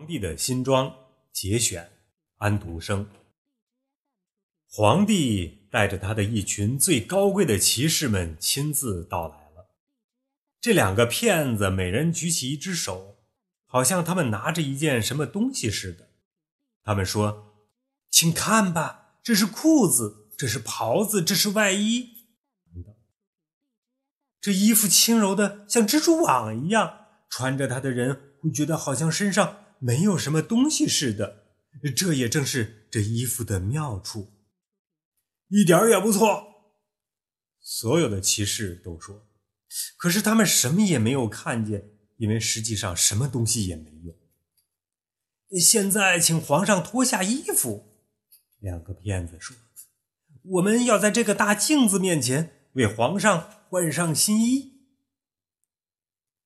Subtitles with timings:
[0.00, 0.94] 皇帝的新装
[1.30, 1.92] 节选，
[2.38, 3.06] 安徒生。
[4.66, 9.76] 皇帝带着他的一群最高贵的骑士们亲自到来了。
[10.58, 13.18] 这两个骗子每人举起一只手，
[13.66, 16.08] 好像他们拿着一件什么东西似的。
[16.82, 17.52] 他们说
[18.08, 22.08] ：“请看吧，这是裤子，这是袍子，这是外衣。
[24.40, 31.46] 这衣服轻柔的像蜘蛛网一样，穿着它的人会觉得好像身上……”没有什么东西似的，
[31.96, 34.28] 这也正是这衣服的妙处，
[35.48, 36.46] 一点也不错。
[37.60, 39.26] 所有的骑士都说，
[39.96, 44.14] 可是他们什么也没有看见，因为实际上什么东西也没有。
[45.58, 48.04] 现在，请皇上脱下衣服。
[48.58, 49.56] 两个骗子说
[50.44, 54.80] ：“我们要在这个大镜子面前为皇上换上新衣。”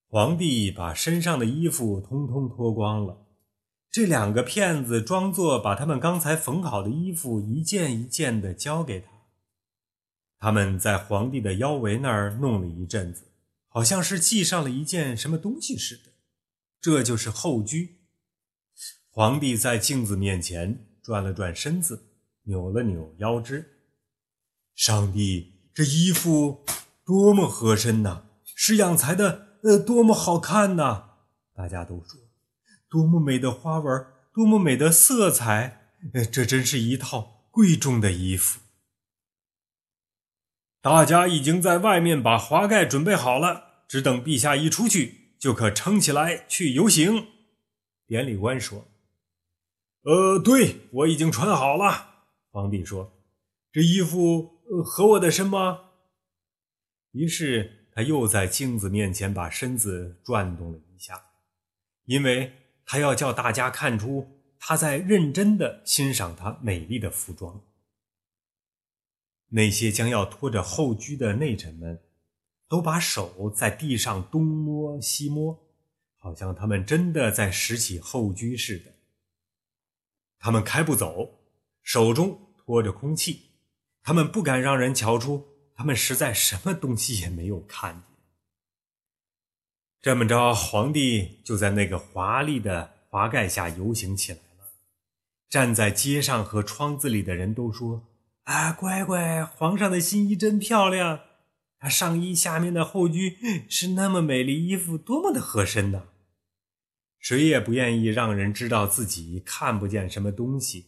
[0.07, 3.24] 皇帝把身上的衣服通通脱光了。
[3.95, 9.07] 这两个骗子装作把他们刚才缝好的衣服一件一件地交给他。
[10.41, 13.29] 他们在皇帝的腰围那儿弄了一阵子，
[13.69, 16.11] 好像是系上了一件什么东西似的。
[16.81, 17.91] 这就是后裾。
[19.11, 22.07] 皇帝在镜子面前转了转身子，
[22.47, 23.79] 扭了扭腰肢。
[24.75, 26.65] 上帝，这衣服
[27.05, 28.25] 多么合身呐！
[28.57, 31.11] 是养裁的，呃，多么好看呐！
[31.55, 32.21] 大家都说。
[32.95, 35.97] 多么美的花纹，多么美的色彩！
[36.31, 38.61] 这真是一套贵重的衣服。
[40.81, 47.27] 大家已经在外面把华盖准备好了，只等陛下一出去，就可撑起来去游行。
[48.07, 48.87] 典礼官说
[50.07, 53.13] ：“呃，对我已经穿好了。”皇帝说
[53.73, 55.81] ：“这衣服合我的身吗？”
[57.11, 61.21] 于是他又在镜子面前把身子转动了一下，
[62.05, 62.61] 因为。
[62.85, 67.63] 他要叫大家看出他在认真的欣赏他美丽的服装。
[69.51, 72.03] 那些将要拖着后裾的内臣们，
[72.69, 75.67] 都把手在地上东摸西摸，
[76.17, 78.93] 好像他们真的在拾起后裾似的。
[80.39, 81.41] 他们开步走，
[81.83, 83.51] 手中拖着空气，
[84.03, 88.14] 他们不敢让人瞧出他们实在什么东西也没有看见。
[90.05, 94.67] 这么着，皇帝就在那个华丽的华盖下游行起来了。
[95.49, 98.05] 站在街上和窗子里的人都说
[98.45, 101.21] ：“啊，乖乖，皇上的新衣真漂亮！
[101.79, 106.03] 他上衣下面的后裾是那么美丽，衣服多么的合身呐！”
[107.19, 110.85] 谁也不愿意让人知道自己看不见什么东西，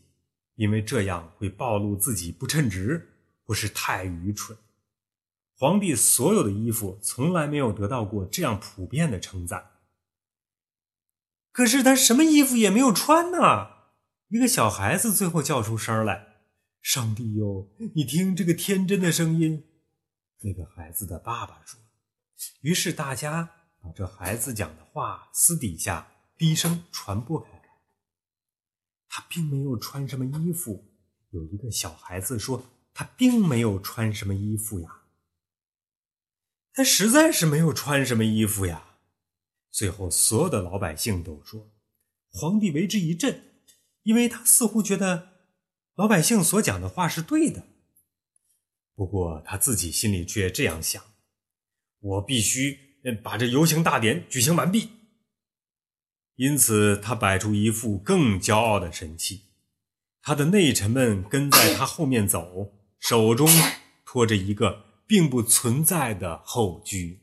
[0.56, 3.08] 因为这样会暴露自己不称职，
[3.46, 4.58] 或是太愚蠢。
[5.58, 9.70] 皇帝所有的衣服从来没有得到过这样普遍的称赞。
[11.50, 13.68] 可是他什么衣服也没有穿呢？
[14.28, 16.42] 一个小孩子最后叫出声来
[16.82, 19.64] ：“上帝哟，你听这个天真的声音。”
[20.44, 21.80] 那个孩子的爸爸说。
[22.60, 23.48] 于是大家
[23.80, 26.06] 把这孩子讲的话私底下
[26.36, 27.62] 低声传播开来。
[29.08, 30.84] 他并没有穿什么衣服。
[31.30, 32.62] 有一个小孩子说
[32.92, 35.04] ：“他并没有穿什么衣服呀。”
[36.76, 38.98] 他实在是没有穿什么衣服呀。
[39.70, 41.72] 最后，所有的老百姓都说，
[42.28, 43.62] 皇帝为之一振，
[44.02, 45.28] 因为他似乎觉得
[45.94, 47.64] 老百姓所讲的话是对的。
[48.94, 51.02] 不过他自己心里却这样想：
[51.98, 54.90] 我必须把这游行大典举行完毕。
[56.34, 59.44] 因此，他摆出一副更骄傲的神气。
[60.20, 63.48] 他的内臣们跟在他后面走，手中
[64.04, 64.84] 托着一个。
[65.06, 67.20] 并不存在的后居。